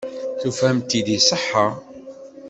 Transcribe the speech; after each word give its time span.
Tufamt-t-id 0.39 1.07
iṣeḥḥa. 1.17 1.67